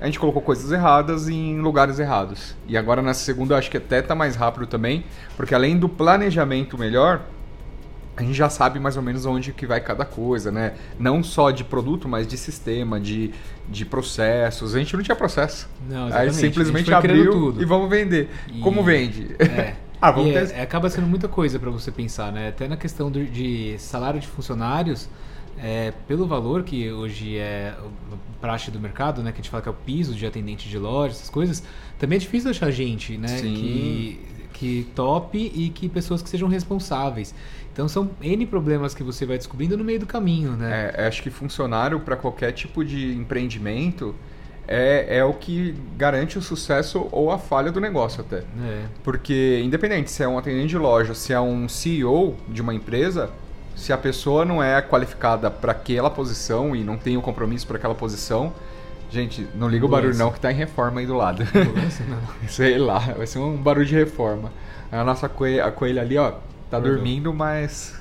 a 0.00 0.06
gente 0.06 0.18
colocou 0.18 0.42
coisas 0.42 0.70
erradas 0.72 1.28
em 1.28 1.58
lugares 1.60 1.98
errados. 1.98 2.54
E 2.68 2.76
agora 2.76 3.00
nessa 3.02 3.20
segunda 3.24 3.56
acho 3.56 3.70
que 3.70 3.76
até 3.76 4.02
tá 4.02 4.14
mais 4.14 4.36
rápido 4.36 4.66
também, 4.66 5.04
porque 5.36 5.54
além 5.54 5.78
do 5.78 5.88
planejamento 5.88 6.76
melhor, 6.78 7.22
a 8.16 8.22
gente 8.22 8.34
já 8.34 8.48
sabe 8.48 8.80
mais 8.80 8.96
ou 8.96 9.02
menos 9.02 9.26
onde 9.26 9.52
que 9.52 9.66
vai 9.66 9.78
cada 9.80 10.04
coisa, 10.04 10.50
né? 10.50 10.72
Não 10.98 11.22
só 11.22 11.50
de 11.50 11.62
produto, 11.64 12.08
mas 12.08 12.26
de 12.26 12.38
sistema, 12.38 12.98
de, 12.98 13.30
de 13.68 13.84
processos. 13.84 14.74
A 14.74 14.78
gente 14.78 14.96
não 14.96 15.02
tinha 15.02 15.14
processo. 15.16 15.68
Não, 15.88 16.08
Aí 16.12 16.32
simplesmente 16.32 16.92
abriu 16.94 17.30
tudo. 17.30 17.60
e 17.62 17.64
vamos 17.66 17.90
vender. 17.90 18.30
E- 18.48 18.60
Como 18.60 18.82
vende? 18.82 19.34
É. 19.38 19.74
Ah, 19.98 20.10
vamos 20.10 20.30
E 20.30 20.34
é- 20.36 20.44
ter- 20.44 20.54
é, 20.56 20.60
acaba 20.60 20.90
sendo 20.90 21.06
muita 21.06 21.26
coisa 21.26 21.58
para 21.58 21.70
você 21.70 21.90
pensar, 21.90 22.30
né? 22.30 22.48
Até 22.48 22.68
na 22.68 22.76
questão 22.76 23.10
do- 23.10 23.24
de 23.24 23.76
salário 23.78 24.20
de 24.20 24.26
funcionários, 24.26 25.08
é, 25.58 25.92
pelo 26.06 26.26
valor 26.26 26.62
que 26.62 26.90
hoje 26.90 27.38
é 27.38 27.74
praxe 28.40 28.70
do 28.70 28.78
mercado, 28.78 29.22
né? 29.22 29.32
Que 29.32 29.40
a 29.40 29.42
gente 29.42 29.50
fala 29.50 29.62
que 29.62 29.68
é 29.68 29.72
o 29.72 29.74
piso 29.74 30.14
de 30.14 30.26
atendente 30.26 30.68
de 30.68 30.78
loja, 30.78 31.14
essas 31.14 31.30
coisas, 31.30 31.62
também 31.98 32.16
é 32.16 32.20
difícil 32.20 32.50
achar 32.50 32.70
gente, 32.70 33.16
né? 33.16 33.28
Sim. 33.28 33.54
Que, 33.54 34.20
que 34.52 34.86
tope 34.94 35.52
e 35.54 35.70
que 35.70 35.88
pessoas 35.88 36.22
que 36.22 36.28
sejam 36.28 36.48
responsáveis. 36.48 37.34
Então 37.72 37.88
são 37.88 38.10
N 38.22 38.46
problemas 38.46 38.94
que 38.94 39.02
você 39.02 39.26
vai 39.26 39.36
descobrindo 39.36 39.76
no 39.76 39.84
meio 39.84 40.00
do 40.00 40.06
caminho, 40.06 40.52
né? 40.52 40.92
É, 40.94 41.06
acho 41.06 41.22
que 41.22 41.30
funcionário 41.30 42.00
para 42.00 42.16
qualquer 42.16 42.52
tipo 42.52 42.84
de 42.84 43.14
empreendimento 43.14 44.14
é, 44.66 45.18
é 45.18 45.24
o 45.24 45.34
que 45.34 45.74
garante 45.96 46.38
o 46.38 46.42
sucesso 46.42 47.06
ou 47.12 47.30
a 47.30 47.38
falha 47.38 47.70
do 47.70 47.80
negócio 47.80 48.20
até. 48.20 48.38
É. 48.38 48.84
Porque, 49.04 49.60
independente 49.64 50.10
se 50.10 50.22
é 50.22 50.28
um 50.28 50.38
atendente 50.38 50.68
de 50.68 50.78
loja, 50.78 51.14
se 51.14 51.32
é 51.32 51.40
um 51.40 51.68
CEO 51.68 52.34
de 52.48 52.62
uma 52.62 52.74
empresa, 52.74 53.30
se 53.76 53.92
a 53.92 53.98
pessoa 53.98 54.44
não 54.44 54.62
é 54.62 54.80
qualificada 54.80 55.50
para 55.50 55.70
aquela 55.70 56.10
posição 56.10 56.74
e 56.74 56.82
não 56.82 56.96
tem 56.96 57.16
o 57.16 57.22
compromisso 57.22 57.66
para 57.66 57.76
aquela 57.76 57.94
posição, 57.94 58.52
gente, 59.10 59.46
não 59.54 59.68
liga 59.68 59.84
o 59.84 59.88
barulho 59.88 60.16
não 60.16 60.32
que 60.32 60.40
tá 60.40 60.50
em 60.50 60.54
reforma 60.54 61.00
aí 61.00 61.06
do 61.06 61.14
lado. 61.14 61.44
Não. 61.44 62.48
Sei 62.48 62.78
lá, 62.78 62.98
vai 62.98 63.26
ser 63.26 63.38
um 63.38 63.54
barulho 63.56 63.86
de 63.86 63.94
reforma. 63.94 64.50
A 64.90 65.04
nossa 65.04 65.28
coelha, 65.28 65.66
a 65.66 65.70
coelha 65.70 66.00
ali, 66.00 66.16
ó, 66.16 66.30
tá 66.70 66.78
Acordou. 66.78 66.94
dormindo, 66.94 67.34
mas. 67.34 67.94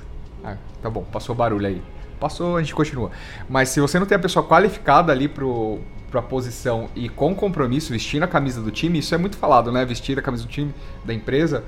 Ah, 0.43 0.55
tá 0.81 0.89
bom, 0.89 1.03
passou 1.03 1.35
barulho 1.35 1.67
aí. 1.67 1.81
Passou, 2.19 2.55
a 2.55 2.61
gente 2.61 2.73
continua. 2.73 3.11
Mas 3.49 3.69
se 3.69 3.81
você 3.81 3.99
não 3.99 4.05
tem 4.05 4.15
a 4.15 4.19
pessoa 4.19 4.47
qualificada 4.47 5.11
ali 5.11 5.27
pro, 5.27 5.79
pra 6.09 6.21
posição 6.21 6.89
e 6.95 7.09
com 7.09 7.35
compromisso, 7.35 7.91
vestindo 7.91 8.23
a 8.23 8.27
camisa 8.27 8.61
do 8.61 8.71
time, 8.71 8.99
isso 8.99 9.13
é 9.13 9.17
muito 9.17 9.35
falado, 9.35 9.71
né? 9.73 9.83
Vestir 9.83 10.17
a 10.17 10.21
camisa 10.21 10.43
do 10.43 10.49
time, 10.49 10.73
da 11.03 11.13
empresa, 11.13 11.65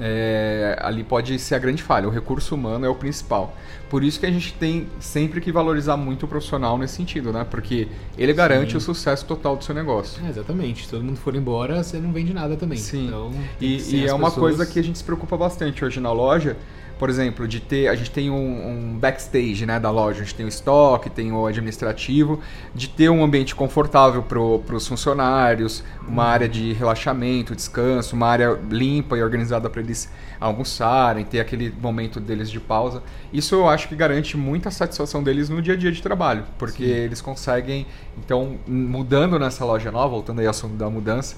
é, 0.00 0.76
ali 0.80 1.02
pode 1.04 1.38
ser 1.38 1.54
a 1.54 1.58
grande 1.58 1.82
falha. 1.82 2.06
O 2.08 2.10
recurso 2.10 2.54
humano 2.54 2.84
é 2.86 2.88
o 2.88 2.94
principal. 2.94 3.56
Por 3.90 4.04
isso 4.04 4.20
que 4.20 4.26
a 4.26 4.30
gente 4.30 4.52
tem 4.54 4.86
sempre 5.00 5.40
que 5.40 5.50
valorizar 5.50 5.96
muito 5.96 6.24
o 6.24 6.28
profissional 6.28 6.76
nesse 6.76 6.94
sentido, 6.96 7.32
né? 7.32 7.46
Porque 7.50 7.88
ele 8.18 8.32
garante 8.34 8.72
Sim. 8.72 8.76
o 8.76 8.80
sucesso 8.80 9.24
total 9.24 9.56
do 9.56 9.64
seu 9.64 9.74
negócio. 9.74 10.22
É, 10.24 10.28
exatamente. 10.28 10.84
Se 10.84 10.90
todo 10.90 11.02
mundo 11.02 11.16
for 11.18 11.34
embora, 11.34 11.82
você 11.82 11.98
não 11.98 12.12
vende 12.12 12.32
nada 12.34 12.56
também. 12.56 12.78
Sim. 12.78 13.06
Então, 13.06 13.32
E, 13.60 13.78
e 13.96 14.06
é 14.06 14.12
uma 14.12 14.28
pessoas- 14.28 14.56
coisa 14.56 14.66
que 14.66 14.78
a 14.78 14.82
gente 14.82 14.98
se 14.98 15.04
preocupa 15.04 15.36
bastante 15.36 15.84
hoje 15.84 16.00
na 16.00 16.12
loja. 16.12 16.56
Por 16.98 17.08
exemplo, 17.08 17.46
de 17.46 17.60
ter. 17.60 17.88
A 17.88 17.94
gente 17.94 18.10
tem 18.10 18.30
um, 18.30 18.68
um 18.94 18.98
backstage 18.98 19.64
né, 19.64 19.78
da 19.78 19.90
loja, 19.90 20.20
a 20.20 20.24
gente 20.24 20.34
tem 20.34 20.44
o 20.44 20.48
estoque, 20.48 21.08
tem 21.08 21.32
o 21.32 21.46
administrativo, 21.46 22.40
de 22.74 22.88
ter 22.88 23.08
um 23.08 23.22
ambiente 23.22 23.54
confortável 23.54 24.22
para 24.22 24.40
os 24.40 24.86
funcionários, 24.86 25.84
uma 26.06 26.24
Uhum. 26.24 26.28
área 26.28 26.48
de 26.48 26.72
relaxamento, 26.72 27.54
descanso, 27.54 28.16
uma 28.16 28.26
área 28.26 28.58
limpa 28.70 29.16
e 29.16 29.22
organizada 29.22 29.68
para 29.70 29.80
eles 29.80 30.10
almoçarem, 30.40 31.24
ter 31.24 31.40
aquele 31.40 31.72
momento 31.80 32.20
deles 32.20 32.50
de 32.50 32.60
pausa. 32.60 33.02
Isso 33.32 33.54
eu 33.54 33.68
acho 33.68 33.88
que 33.88 33.94
garante 33.96 34.36
muita 34.36 34.70
satisfação 34.70 35.22
deles 35.22 35.48
no 35.48 35.60
dia 35.60 35.74
a 35.74 35.76
dia 35.76 35.92
de 35.92 36.00
trabalho, 36.02 36.44
porque 36.58 36.84
Sim. 36.84 36.90
eles 36.90 37.20
conseguem, 37.20 37.86
então, 38.16 38.56
mudando 38.66 39.38
nessa 39.38 39.64
loja 39.64 39.90
nova, 39.90 40.08
voltando 40.08 40.40
aí 40.40 40.46
ao 40.46 40.50
assunto 40.50 40.74
da 40.74 40.88
mudança, 40.88 41.36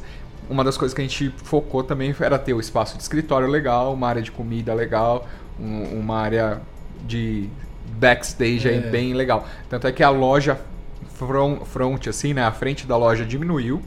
uma 0.51 0.65
das 0.65 0.77
coisas 0.77 0.93
que 0.95 1.01
a 1.01 1.05
gente 1.05 1.33
focou 1.45 1.83
também 1.85 2.15
era 2.21 2.39
ter 2.39 2.53
o 2.53 2.61
espaço 2.61 2.97
de 2.97 3.03
escritório 3.03 3.47
legal, 3.49 3.95
uma 3.95 4.09
área 4.09 4.21
de 4.21 4.31
comida 4.33 4.75
legal, 4.75 5.27
um- 5.59 5.99
uma 6.01 6.19
área 6.19 6.61
de 7.07 7.49
backstage 7.99 8.69
aí 8.69 8.79
É. 8.79 8.91
bem 8.91 9.15
legal. 9.15 9.47
Tanto 9.69 9.87
é 9.87 9.93
que 9.93 10.03
a 10.03 10.11
loja 10.11 10.59
front, 11.15 11.63
front 11.65 12.07
assim, 12.09 12.35
né, 12.35 12.43
a 12.45 12.53
frente 12.53 12.87
da 12.87 12.97
loja 12.97 13.25
diminuiu, 13.25 13.81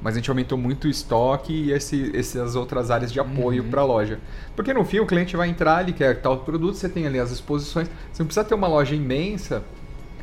mas 0.00 0.14
a 0.14 0.18
gente 0.18 0.30
aumentou 0.30 0.56
muito 0.56 0.84
o 0.86 0.88
estoque 0.90 1.52
e 1.52 1.72
esse, 1.72 2.16
essas 2.16 2.54
outras 2.54 2.90
áreas 2.90 3.12
de 3.12 3.18
apoio 3.20 3.64
Uhum. 3.64 3.70
para 3.70 3.80
a 3.80 3.84
loja. 3.84 4.18
Porque 4.54 4.72
no 4.72 4.84
fim 4.84 5.00
o 5.00 5.06
cliente 5.06 5.36
vai 5.36 5.48
entrar, 5.48 5.82
ele 5.82 5.92
quer 5.92 6.20
tal 6.20 6.38
produto, 6.38 6.76
você 6.76 6.88
tem 6.88 7.06
ali 7.06 7.18
as 7.18 7.30
exposições, 7.32 7.88
você 8.12 8.22
não 8.22 8.26
precisa 8.26 8.44
ter 8.44 8.54
uma 8.54 8.68
loja 8.68 8.94
imensa 8.94 9.62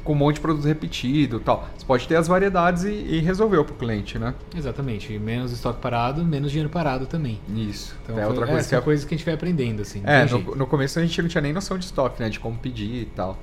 com 0.06 0.14
um 0.14 0.16
monte 0.16 0.36
de 0.36 0.42
produto 0.42 0.66
repetido 0.66 1.40
tal. 1.42 1.68
Você 1.78 1.86
pode 1.86 2.08
ter 2.08 2.16
as 2.16 2.28
variedades 2.30 2.84
e, 2.86 2.90
e 2.94 3.20
resolveu 3.20 3.66
para 3.66 3.74
o 3.74 3.78
cliente, 3.78 4.18
né? 4.18 4.34
Exatamente. 4.56 5.18
Menos 5.20 5.52
estoque 5.52 5.82
parado, 5.82 6.24
menos 6.24 6.52
dinheiro 6.52 6.70
parado 6.70 7.06
também. 7.08 7.40
Isso. 7.54 7.94
Então, 8.04 8.18
é 8.18 8.22
foi- 8.22 8.30
outra 8.30 8.46
é, 8.46 8.48
coisa 8.48 8.64
que 8.64 8.70
são 8.70 8.80
é 8.80 8.82
coisas 8.82 9.04
que 9.06 9.14
a 9.14 9.18
gente 9.18 9.26
vai 9.26 9.34
aprendendo, 9.34 9.82
assim. 9.82 10.02
É, 10.06 10.24
no, 10.26 10.56
no 10.56 10.66
começo 10.68 10.98
a 10.98 11.02
gente 11.02 11.22
não 11.22 11.28
tinha 11.28 11.42
nem 11.42 11.52
noção 11.52 11.78
de 11.78 11.84
estoque, 11.86 12.22
né? 12.22 12.30
De 12.30 12.40
como 12.40 12.58
pedir 12.58 13.02
e 13.02 13.06
tal. 13.16 13.38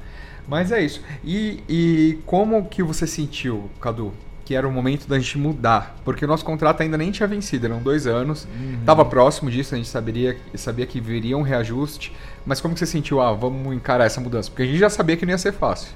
Mas 0.49 0.73
é 0.73 0.83
isso. 0.83 1.03
E, 1.25 1.63
e 1.69 2.19
como 2.27 2.65
que 2.67 2.83
você 2.83 3.07
sentiu, 3.07 3.69
Cadu, 3.81 4.13
que 4.45 4.55
era 4.57 4.67
o 4.67 4.73
momento 4.73 5.07
da 5.07 5.17
gente 5.19 5.39
mudar, 5.39 5.97
porque 6.05 6.25
o 6.25 6.29
nosso 6.29 6.45
contrato 6.45 6.81
ainda 6.81 6.99
nem 6.99 7.13
tinha 7.13 7.29
vencido, 7.29 7.67
eram 7.67 7.79
dois 7.81 8.09
anos, 8.09 8.45
Uhum. 8.45 8.79
estava 8.81 9.05
próximo 9.05 9.49
disso, 9.51 9.73
a 9.75 9.79
gente 9.79 9.89
saberia, 9.89 10.37
sabia 10.57 10.85
que 10.85 11.01
viria 11.01 11.39
um 11.39 11.43
reajuste, 11.43 12.13
mas 12.45 12.61
como 12.61 12.75
que 12.75 12.81
você 12.81 12.87
sentiu, 12.87 13.21
ah, 13.21 13.33
vamos 13.33 13.73
encarar 13.75 14.05
essa 14.05 14.21
mudança? 14.21 14.51
Porque 14.51 14.63
a 14.63 14.67
gente 14.67 14.79
já 14.79 14.91
sabia 14.91 15.17
que 15.17 15.25
não 15.25 15.31
ia 15.31 15.39
ser 15.39 15.53
fácil. 15.53 15.93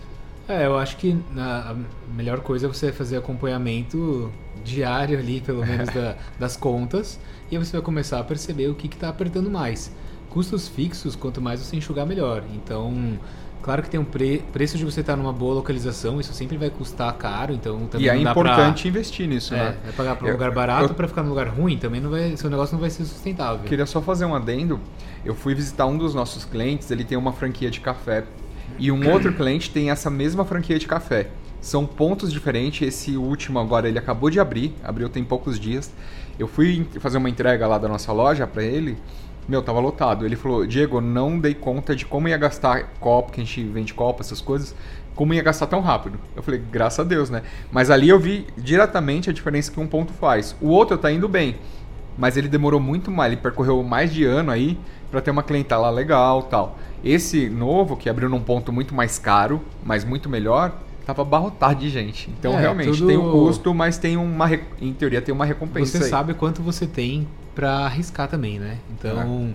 É, 0.49 0.67
eu 0.67 0.79
acho 0.79 0.97
que 0.97 1.17
a 1.37 1.75
melhor 2.15 2.41
coisa 2.41 2.67
é 2.67 2.69
você 2.69 2.93
fazer 2.93 3.17
acompanhamento 3.17 4.31
diário 4.65 5.19
ali, 5.19 5.41
pelo 5.41 5.65
menos 5.67 5.89
da- 5.93 6.15
das 6.39 6.57
contas, 6.57 7.19
e 7.51 7.57
aí 7.57 7.65
você 7.65 7.73
vai 7.73 7.81
começar 7.83 8.21
a 8.21 8.25
perceber 8.25 8.69
o 8.69 8.75
que 8.75 8.87
está 8.87 9.09
apertando 9.09 9.51
mais. 9.51 9.93
Custos 10.31 10.69
fixos, 10.69 11.17
quanto 11.17 11.41
mais 11.41 11.61
você 11.61 11.77
enxugar, 11.77 12.07
melhor. 12.07 12.43
Então, 12.55 13.19
claro 13.63 13.83
que 13.83 13.91
tem 13.91 13.99
um 13.99 14.05
pre- 14.05 14.43
preço 14.53 14.77
de 14.79 14.85
você 14.85 15.01
estar 15.01 15.17
numa 15.17 15.33
boa 15.33 15.55
localização, 15.55 16.21
isso 16.21 16.33
sempre 16.33 16.57
vai 16.57 16.71
custar 16.71 17.13
caro, 17.15 17.53
então 17.53 17.87
também 17.87 18.07
e 18.07 18.09
é 18.09 18.23
dá 18.25 18.33
pra- 18.35 18.53
importante 18.53 18.87
investir 18.87 19.27
nisso, 19.27 19.53
É, 19.55 19.57
né? 19.71 19.77
vai 19.83 19.93
pagar 19.95 20.17
para 20.17 20.29
um 20.29 20.33
lugar 20.33 20.51
barato 20.53 20.91
eu- 20.91 20.95
para 20.95 21.09
ficar 21.09 21.23
num 21.25 21.31
lugar 21.31 21.49
ruim, 21.49 21.77
também 21.79 22.01
não 22.01 22.11
vai, 22.11 22.37
seu 22.37 22.49
negócio 22.51 22.75
não 22.75 22.81
vai 22.81 22.91
ser 22.91 23.05
sustentável. 23.05 23.65
Queria 23.65 23.87
só 23.87 24.01
fazer 24.01 24.25
um 24.27 24.35
adendo. 24.35 24.79
Eu 25.25 25.35
fui 25.35 25.55
visitar 25.57 25.87
um 25.87 25.99
dos 25.99 26.15
nossos 26.15 26.45
clientes, 26.45 26.89
ele 26.91 27.03
tem 27.05 27.19
uma 27.19 27.33
franquia 27.33 27.69
de 27.71 27.81
café. 27.81 28.25
E 28.79 28.93
um 28.93 29.11
outro 29.11 29.33
cliente 29.33 29.71
tem 29.71 29.91
essa 29.91 30.11
mesma 30.11 30.45
franquia 30.45 30.79
de 30.79 30.87
café. 30.87 31.29
São 31.61 31.87
pontos 31.87 32.33
diferentes. 32.33 32.87
Esse 32.87 33.17
último 33.17 33.59
agora 33.59 33.89
ele 33.89 33.99
acabou 33.99 34.31
de 34.31 34.39
abrir, 34.39 34.75
abriu 34.85 35.09
tem 35.09 35.25
poucos 35.25 35.59
dias. 35.59 35.93
Eu 36.39 36.47
fui 36.47 36.87
fazer 37.01 37.19
uma 37.19 37.31
entrega 37.31 37.67
lá 37.67 37.79
da 37.79 37.89
nossa 37.89 38.13
loja 38.13 38.47
para 38.47 38.63
ele. 38.63 38.97
Meu, 39.49 39.63
tava 39.63 39.81
lotado. 39.81 40.27
Ele 40.27 40.37
falou: 40.37 40.67
Diego, 40.67 41.01
não 41.01 41.39
dei 41.39 41.55
conta 41.55 41.97
de 41.97 42.05
como 42.05 42.29
ia 42.29 42.37
gastar 42.37 42.93
copo, 43.01 43.33
que 43.33 43.41
a 43.41 43.45
gente 43.45 43.63
vende 43.65 43.95
copo, 43.95 44.23
essas 44.23 44.41
coisas, 44.41 44.75
como 45.15 45.33
ia 45.33 45.43
gastar 45.43 45.67
tão 45.67 45.81
rápido. 45.81 46.19
Eu 46.35 46.43
falei: 46.43 46.61
graças 46.71 47.01
a 47.01 47.05
Deus, 47.05 47.31
né? 47.31 47.43
Mas 47.71 47.91
ali 47.91 48.09
eu 48.09 48.19
vi 48.19 48.47
diretamente 48.57 49.31
a 49.31 49.33
diferença 49.33 49.73
que 49.73 49.81
um 49.81 49.87
ponto 49.87 50.13
faz. 50.13 50.55
O 50.61 50.69
outro 50.69 50.99
tá 50.99 51.11
indo 51.11 51.29
bem 51.29 51.57
mas 52.19 52.37
ele 52.37 52.49
demorou 52.49 52.81
muito 52.81 53.11
mais, 53.11 53.33
ele 53.33 53.41
percorreu 53.41 53.83
mais 53.83 54.13
de 54.13 54.25
ano 54.25 54.51
aí 54.51 54.79
para 55.11 55.21
ter 55.21 55.31
uma 55.31 55.43
clientela 55.43 55.91
legal 55.91 56.43
tal. 56.45 56.79
Esse 57.05 57.49
novo, 57.49 57.97
que 57.97 58.09
abriu 58.09 58.29
num 58.29 58.41
ponto 58.41 58.73
muito 58.73 58.95
mais 58.95 59.19
caro, 59.19 59.61
mas 59.85 60.05
muito 60.05 60.29
melhor, 60.29 60.73
tava 61.05 61.23
abarrotado 61.23 61.77
de 61.81 61.89
gente. 61.89 62.29
Então, 62.39 62.55
É, 62.55 62.61
realmente, 62.61 62.91
tudo- 62.99 63.07
tem 63.07 63.17
um 63.17 63.31
custo, 63.31 63.73
mas 63.73 63.97
tem 63.99 64.17
uma, 64.17 64.51
em 64.81 64.93
teoria, 64.93 65.23
tem 65.23 65.33
uma 65.35 65.45
recompensa 65.45 65.99
Você 65.99 66.05
aí. 66.05 66.11
sabe 66.11 66.35
quanto 66.35 66.63
você 66.63 66.87
tem 66.87 67.29
para 67.55 67.71
arriscar 67.87 68.27
também, 68.29 68.59
né? 68.59 68.79
Então, 68.99 69.55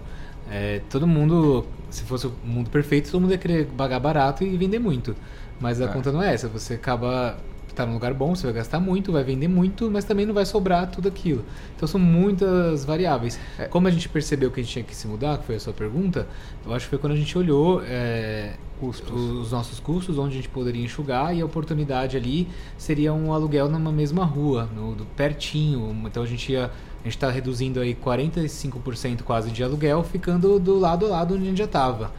é, 0.50 0.82
todo 0.90 1.06
mundo, 1.06 1.66
se 1.90 2.04
fosse 2.04 2.28
o 2.28 2.34
mundo 2.46 2.70
perfeito, 2.70 3.12
todo 3.12 3.20
mundo 3.22 3.32
ia 3.32 3.38
querer 3.38 3.66
pagar 3.78 4.00
barato 4.00 4.44
e 4.44 4.56
vender 4.56 4.80
muito. 4.80 5.14
Mas 5.60 5.82
a 5.82 5.86
É. 5.86 5.88
conta 5.90 6.12
não 6.12 6.24
é 6.24 6.34
essa. 6.34 6.48
Você 6.48 6.76
acaba 6.76 7.38
tá 7.74 7.86
num 7.86 7.94
lugar 7.94 8.14
bom, 8.14 8.36
você 8.36 8.44
vai 8.48 8.54
gastar 8.54 8.80
muito, 8.80 9.12
vai 9.12 9.24
vender 9.24 9.48
muito, 9.48 9.90
mas 9.90 10.04
também 10.06 10.26
não 10.26 10.34
vai 10.34 10.46
sobrar 10.46 10.90
tudo 10.90 11.08
aquilo. 11.08 11.44
Então 11.76 11.88
são 11.88 12.00
muitas 12.00 12.84
variáveis. 12.86 13.40
É. 13.58 13.66
Como 13.66 13.88
a 13.88 13.92
gente 13.92 14.08
percebeu 14.10 14.52
que 14.52 14.60
a 14.60 14.64
gente 14.64 14.74
tinha 14.74 14.84
que 14.84 14.96
se 14.96 15.08
mudar, 15.08 15.38
que 15.40 15.46
foi 15.46 15.56
a 15.56 15.60
sua 15.60 15.74
pergunta, 15.74 16.28
eu 16.66 16.74
acho 16.74 16.86
que 16.86 16.90
foi 16.90 17.00
quando 17.00 17.14
a 17.14 17.16
gente 17.16 17.38
olhou 17.38 17.82
é, 17.86 18.54
Custos. 18.80 19.12
os 19.12 19.52
nossos 19.52 19.80
custos, 19.80 20.18
onde 20.18 20.32
a 20.34 20.36
gente 20.36 20.50
poderia 20.50 20.84
enxugar, 20.84 21.36
e 21.36 21.42
a 21.42 21.46
oportunidade 21.46 22.18
ali 22.18 22.48
seria 22.78 23.14
um 23.14 23.32
aluguel 23.34 23.70
numa 23.70 23.92
mesma 23.92 24.26
rua, 24.26 24.68
no, 24.76 24.96
do- 24.96 25.06
pertinho. 25.06 25.96
Então 26.06 26.24
a 26.24 26.28
gente 26.28 26.52
ia. 26.52 26.72
A 27.02 27.04
gente 27.06 27.16
está 27.16 27.32
reduzindo 27.32 27.80
aí 27.80 27.96
45% 27.96 29.24
quase 29.24 29.50
de 29.50 29.64
aluguel, 29.64 30.04
ficando 30.04 30.60
do 30.60 30.78
lado 30.78 31.08
a 31.08 31.10
lado 31.10 31.34
onde 31.34 31.44
a 31.44 31.48
gente 31.48 31.58
já 31.58 31.66
estava. 31.66 32.12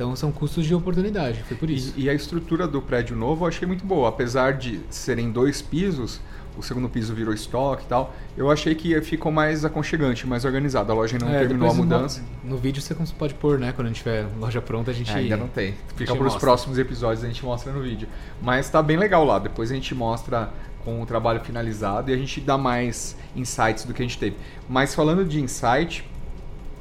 Então 0.00 0.16
são 0.16 0.32
custos 0.32 0.64
de 0.64 0.74
oportunidade, 0.74 1.42
foi 1.42 1.54
por 1.58 1.68
isso. 1.68 1.92
E, 1.94 2.04
e 2.04 2.08
a 2.08 2.14
estrutura 2.14 2.66
do 2.66 2.80
prédio 2.80 3.14
novo 3.14 3.44
eu 3.44 3.48
achei 3.48 3.68
muito 3.68 3.84
boa. 3.84 4.08
Apesar 4.08 4.54
de 4.54 4.80
serem 4.88 5.30
dois 5.30 5.60
pisos, 5.60 6.22
o 6.56 6.62
segundo 6.62 6.88
piso 6.88 7.14
virou 7.14 7.34
estoque 7.34 7.84
e 7.84 7.86
tal, 7.86 8.14
eu 8.34 8.50
achei 8.50 8.74
que 8.74 8.98
ficou 9.02 9.30
mais 9.30 9.62
aconchegante, 9.62 10.26
mais 10.26 10.46
organizado. 10.46 10.90
A 10.90 10.94
loja 10.94 11.18
não 11.18 11.28
É, 11.28 11.40
terminou 11.40 11.70
a 11.70 11.74
mudança. 11.74 12.22
No, 12.42 12.52
no 12.52 12.56
vídeo 12.56 12.80
você 12.80 12.96
pode 13.18 13.34
pôr, 13.34 13.58
né? 13.58 13.72
Quando 13.72 13.88
a 13.88 13.90
gente 13.90 13.98
tiver 13.98 14.26
loja 14.38 14.62
pronta, 14.62 14.90
a 14.90 14.94
gente. 14.94 15.10
É, 15.12 15.16
ainda 15.16 15.36
não 15.36 15.48
tem. 15.48 15.74
Fica 15.94 16.16
para 16.16 16.26
os 16.28 16.36
próximos 16.36 16.78
episódios, 16.78 17.22
a 17.22 17.26
gente 17.26 17.44
mostra 17.44 17.70
no 17.70 17.82
vídeo. 17.82 18.08
Mas 18.40 18.70
tá 18.70 18.82
bem 18.82 18.96
legal 18.96 19.22
lá. 19.22 19.38
Depois 19.38 19.70
a 19.70 19.74
gente 19.74 19.94
mostra 19.94 20.48
com 20.82 21.02
o 21.02 21.04
trabalho 21.04 21.40
finalizado 21.40 22.10
e 22.10 22.14
a 22.14 22.16
gente 22.16 22.40
dá 22.40 22.56
mais 22.56 23.14
insights 23.36 23.84
do 23.84 23.92
que 23.92 24.00
a 24.00 24.06
gente 24.06 24.16
teve. 24.16 24.34
Mas 24.66 24.94
falando 24.94 25.26
de 25.26 25.42
insight, 25.42 26.08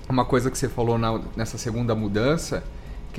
uma 0.07 0.23
coisa 0.23 0.49
que 0.49 0.57
você 0.57 0.69
falou 0.69 0.97
na- 0.97 1.19
nessa 1.35 1.57
segunda 1.57 1.93
mudança, 1.93 2.63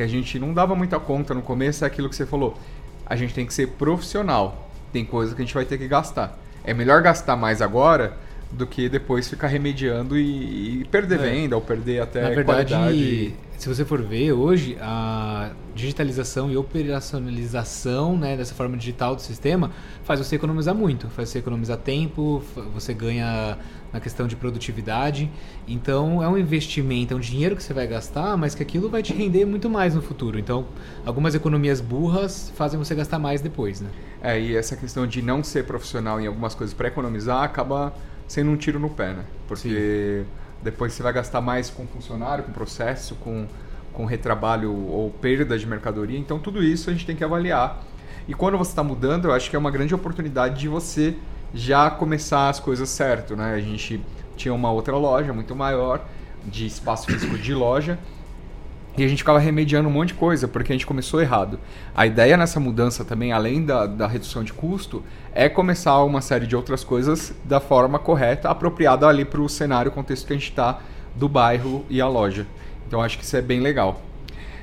que 0.00 0.04
a 0.04 0.07
gente 0.07 0.38
não 0.38 0.54
dava 0.54 0.75
muita 0.75 0.99
conta 0.99 1.35
no 1.35 1.42
começo, 1.42 1.85
é 1.85 1.87
aquilo 1.87 2.09
que 2.09 2.16
você 2.16 2.25
falou. 2.25 2.57
A 3.04 3.14
gente 3.16 3.35
tem 3.35 3.45
que 3.45 3.52
ser 3.52 3.66
profissional. 3.69 4.71
Tem 4.95 5.04
coisa 5.04 5.35
que 5.35 5.42
a 5.42 5.45
gente 5.45 5.52
vai 5.52 5.66
ter 5.66 5.76
que 5.76 5.87
gastar. 5.87 6.38
É 6.64 6.73
melhor 6.73 7.02
gastar 7.02 7.37
mais 7.37 7.61
agora 7.61 8.14
do 8.50 8.66
que 8.66 8.88
depois 8.88 9.28
ficar 9.28 9.49
remediando 9.49 10.19
e, 10.19 10.80
e 10.80 10.85
perder 10.87 11.21
É. 11.21 11.23
venda 11.23 11.54
ou 11.54 11.61
perder 11.61 12.00
até 12.00 12.23
Na 12.23 12.30
verdade, 12.30 12.73
qualidade. 12.75 13.35
Se 13.60 13.68
você 13.68 13.84
for 13.84 14.00
ver 14.00 14.32
hoje, 14.32 14.78
a 14.80 15.50
digitalização 15.74 16.50
e 16.50 16.56
operacionalização 16.56 18.16
né, 18.16 18.34
dessa 18.34 18.54
forma 18.54 18.74
digital 18.74 19.14
do 19.14 19.20
sistema 19.20 19.70
faz 20.02 20.18
você 20.18 20.36
economizar 20.36 20.74
muito, 20.74 21.10
faz 21.10 21.28
você 21.28 21.40
economizar 21.40 21.76
tempo, 21.76 22.42
você 22.72 22.94
ganha 22.94 23.58
na 23.92 24.00
questão 24.00 24.26
de 24.26 24.34
produtividade. 24.34 25.30
Então 25.68 26.22
é 26.22 26.28
um 26.28 26.38
investimento, 26.38 27.12
é 27.12 27.16
um 27.18 27.20
dinheiro 27.20 27.54
que 27.54 27.62
você 27.62 27.74
vai 27.74 27.86
gastar, 27.86 28.34
mas 28.34 28.54
que 28.54 28.62
aquilo 28.62 28.88
vai 28.88 29.02
te 29.02 29.12
render 29.12 29.44
muito 29.44 29.68
mais 29.68 29.94
no 29.94 30.00
futuro. 30.00 30.38
Então, 30.38 30.64
algumas 31.04 31.34
economias 31.34 31.82
burras 31.82 32.50
fazem 32.56 32.78
você 32.78 32.94
gastar 32.94 33.18
mais 33.18 33.42
depois, 33.42 33.82
né? 33.82 33.90
É, 34.22 34.40
e 34.40 34.56
essa 34.56 34.74
questão 34.74 35.06
de 35.06 35.20
não 35.20 35.44
ser 35.44 35.66
profissional 35.66 36.18
em 36.18 36.26
algumas 36.26 36.54
coisas 36.54 36.72
para 36.72 36.88
economizar 36.88 37.42
acaba 37.42 37.92
sendo 38.26 38.52
um 38.52 38.56
tiro 38.56 38.78
no 38.78 38.88
pé, 38.88 39.12
né? 39.12 39.24
Porque 39.46 40.24
depois 40.62 40.92
você 40.92 41.02
vai 41.02 41.12
gastar 41.12 41.40
mais 41.40 41.70
com 41.70 41.86
funcionário, 41.86 42.44
com 42.44 42.52
processo, 42.52 43.14
com, 43.16 43.46
com 43.92 44.04
retrabalho 44.04 44.72
ou 44.72 45.10
perda 45.10 45.58
de 45.58 45.66
mercadoria. 45.66 46.18
Então, 46.18 46.38
tudo 46.38 46.62
isso 46.62 46.90
a 46.90 46.92
gente 46.92 47.06
tem 47.06 47.16
que 47.16 47.24
avaliar. 47.24 47.82
E 48.28 48.34
quando 48.34 48.56
você 48.58 48.70
está 48.70 48.82
mudando, 48.82 49.26
eu 49.26 49.32
acho 49.32 49.48
que 49.50 49.56
é 49.56 49.58
uma 49.58 49.70
grande 49.70 49.94
oportunidade 49.94 50.60
de 50.60 50.68
você 50.68 51.16
já 51.52 51.90
começar 51.90 52.48
as 52.48 52.60
coisas 52.60 52.88
certo, 52.88 53.34
né? 53.34 53.54
A 53.54 53.60
gente 53.60 54.00
tinha 54.36 54.54
uma 54.54 54.70
outra 54.70 54.96
loja 54.96 55.32
muito 55.32 55.54
maior, 55.56 56.04
de 56.44 56.66
espaço 56.66 57.06
físico 57.06 57.36
de 57.36 57.54
loja, 57.54 57.98
e 58.97 59.04
a 59.04 59.09
gente 59.09 59.18
ficava 59.18 59.38
remediando 59.38 59.88
um 59.88 59.92
monte 59.92 60.09
de 60.09 60.14
coisa, 60.14 60.49
porque 60.49 60.73
a 60.73 60.75
gente 60.75 60.87
começou 60.87 61.20
errado. 61.20 61.59
A 61.94 62.06
ideia 62.06 62.37
nessa 62.37 62.59
mudança 62.59 63.04
também, 63.04 63.32
além 63.32 63.64
da, 63.64 63.87
da 63.87 64.06
redução 64.06 64.42
de 64.42 64.52
custo, 64.52 65.02
é 65.32 65.49
começar 65.49 66.02
uma 66.02 66.20
série 66.20 66.47
de 66.47 66.56
outras 66.56 66.82
coisas 66.82 67.32
da 67.44 67.61
forma 67.61 67.99
correta, 67.99 68.49
apropriada 68.49 69.06
ali 69.06 69.25
para 69.25 69.40
o 69.40 69.49
cenário, 69.49 69.90
contexto 69.90 70.26
que 70.26 70.32
a 70.32 70.37
gente 70.37 70.50
está, 70.50 70.80
do 71.14 71.28
bairro 71.28 71.85
e 71.88 72.00
a 72.00 72.09
loja. 72.09 72.47
Então 72.87 73.00
acho 73.00 73.16
que 73.18 73.25
isso 73.25 73.37
é 73.37 73.42
bem 73.42 73.61
legal. 73.61 74.02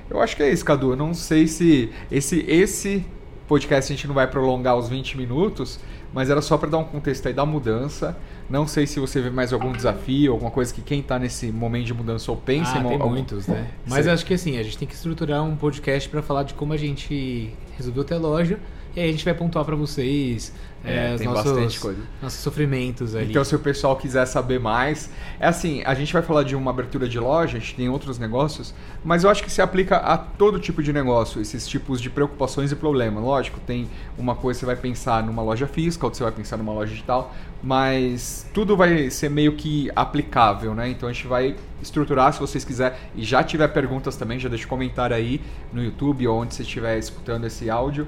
Eu 0.10 0.22
acho 0.22 0.36
que 0.36 0.43
é 0.43 0.50
isso, 0.51 0.63
Cadu. 0.63 0.91
Eu 0.91 0.96
não 0.96 1.13
sei 1.13 1.48
se 1.48 1.91
esse, 2.12 2.46
esse 2.48 3.05
podcast 3.48 3.91
a 3.91 3.96
gente 3.96 4.07
não 4.07 4.15
vai 4.15 4.27
prolongar 4.27 4.77
os 4.77 4.89
20 4.89 5.17
minutos, 5.17 5.79
mas 6.13 6.29
era 6.29 6.41
só 6.41 6.57
para 6.57 6.69
dar 6.69 6.77
um 6.77 6.84
contexto 6.84 7.27
aí 7.27 7.34
da 7.34 7.46
mudança. 7.46 8.17
Não 8.49 8.65
sei 8.65 8.87
se 8.87 8.99
você 8.99 9.21
vê 9.21 9.29
mais 9.29 9.51
algum 9.51 9.71
desafio, 9.73 10.31
alguma 10.31 10.49
coisa 10.51 10.73
que 10.73 10.81
quem 10.81 11.01
está 11.01 11.19
nesse 11.19 11.51
momento 11.51 11.85
de 11.85 11.93
mudança 11.93 12.31
ou 12.31 12.37
pensa 12.37 12.75
ah, 12.75 12.79
em 12.79 12.83
tem 12.83 12.93
algum- 12.93 13.09
muitos, 13.09 13.47
né? 13.47 13.67
Mas 13.85 14.07
acho 14.07 14.25
que 14.25 14.33
assim, 14.33 14.57
a 14.57 14.63
gente 14.63 14.77
tem 14.77 14.87
que 14.87 14.93
estruturar 14.95 15.43
um 15.43 15.55
podcast 15.55 16.07
para 16.07 16.21
falar 16.21 16.43
de 16.43 16.53
como 16.53 16.71
a 16.73 16.77
gente 16.77 17.53
resolveu 17.77 18.03
ter 18.03 18.15
loja. 18.15 18.57
E 18.97 18.99
aí 18.99 19.09
a 19.09 19.11
gente 19.11 19.23
vai 19.23 19.35
pontuar 19.35 19.63
para 19.63 19.75
vocês 19.75 20.51
É, 20.83 21.09
é, 21.09 21.13
os 21.13 21.19
tem 21.19 21.27
nossos, 21.27 21.51
bastante 21.51 21.79
coisa. 21.79 21.99
nossos 22.19 22.39
sofrimentos 22.39 23.13
ali. 23.15 23.29
Então, 23.29 23.43
se 23.43 23.55
o 23.55 23.59
pessoal 23.59 23.95
quiser 23.95 24.25
saber 24.25 24.59
mais, 24.59 25.11
é 25.39 25.47
assim, 25.47 25.83
a 25.85 25.93
gente 25.93 26.11
vai 26.11 26.23
falar 26.23 26.41
de 26.41 26.55
uma 26.55 26.71
abertura 26.71 27.07
de 27.07 27.19
loja, 27.19 27.57
a 27.57 27.59
gente 27.59 27.75
tem 27.75 27.89
outros 27.89 28.17
negócios, 28.17 28.73
mas 29.05 29.23
eu 29.23 29.29
acho 29.29 29.43
que 29.43 29.51
se 29.51 29.61
aplica 29.61 29.97
a 29.97 30.17
todo 30.17 30.59
tipo 30.59 30.81
de 30.81 30.91
negócio, 30.91 31.39
esses 31.39 31.67
tipos 31.67 32.01
de 32.01 32.09
preocupações 32.09 32.71
e 32.71 32.75
problemas. 32.75 33.23
Lógico, 33.23 33.59
tem 33.59 33.87
uma 34.17 34.33
coisa 34.33 34.57
que 34.57 34.61
você 34.61 34.65
vai 34.65 34.75
pensar 34.75 35.21
numa 35.21 35.43
loja 35.43 35.67
física, 35.67 36.03
outra 36.03 36.17
você 36.17 36.23
vai 36.23 36.33
pensar 36.33 36.57
numa 36.57 36.73
loja 36.73 36.89
digital, 36.91 37.35
mas 37.61 38.47
tudo 38.51 38.75
vai 38.75 39.11
ser 39.11 39.29
meio 39.29 39.53
que 39.55 39.91
aplicável, 39.95 40.73
né? 40.73 40.89
Então 40.89 41.07
a 41.07 41.13
gente 41.13 41.27
vai 41.27 41.55
estruturar, 41.83 42.33
se 42.33 42.39
vocês 42.39 42.65
quiserem, 42.65 42.97
e 43.15 43.23
já 43.23 43.43
tiver 43.43 43.67
perguntas 43.67 44.15
também, 44.15 44.39
já 44.39 44.49
deixa 44.49 44.65
um 44.65 44.69
comentário 44.69 45.15
aí 45.15 45.39
no 45.71 45.83
YouTube 45.83 46.27
ou 46.27 46.41
onde 46.41 46.55
você 46.55 46.63
estiver 46.63 46.97
escutando 46.97 47.45
esse 47.45 47.69
áudio, 47.69 48.07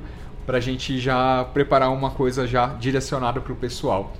pra 0.50 0.60
gente 0.60 0.98
já 0.98 1.46
preparar 1.53 1.91
uma 1.91 2.10
coisa 2.10 2.48
já 2.48 2.70
direcionada 2.79 3.39
pro 3.39 3.56
pessoal. 3.56 4.12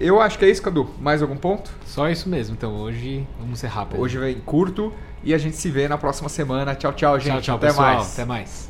Eu 0.00 0.20
acho 0.20 0.36
que 0.36 0.44
é 0.44 0.50
isso, 0.50 0.60
Cadu. 0.60 0.90
Mais 1.00 1.22
algum 1.22 1.36
ponto? 1.36 1.70
Só 1.86 2.10
isso 2.10 2.28
mesmo. 2.28 2.56
Então 2.56 2.74
hoje 2.74 3.24
vamos 3.38 3.60
ser 3.60 3.68
rápidos. 3.68 4.00
Hoje 4.00 4.18
vem 4.18 4.40
curto 4.40 4.92
e 5.22 5.32
a 5.32 5.38
gente 5.38 5.56
se 5.56 5.70
vê 5.70 5.86
na 5.86 5.96
próxima 5.96 6.28
semana. 6.28 6.74
Tchau, 6.74 6.92
tchau, 6.92 7.20
gente. 7.20 7.34
tchau, 7.34 7.40
tchau, 7.42 7.56
Até 7.56 7.66
pessoal. 7.68 7.94
mais. 7.94 8.12
Até 8.12 8.24
mais. 8.24 8.69